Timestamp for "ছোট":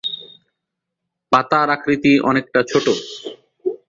2.63-2.85